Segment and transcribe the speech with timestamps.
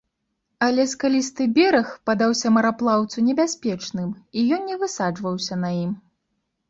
[0.67, 5.93] Але скалісты бераг падаўся мараплаўцу небяспечным, і ён не высаджваўся на ім.